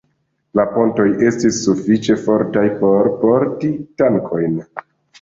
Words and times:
La 0.59 0.63
pontoj 0.77 1.05
estis 1.27 1.59
sufiĉe 1.67 2.17
fortaj 2.23 2.67
por 2.83 3.13
porti 3.23 3.73
tankojn. 4.03 4.63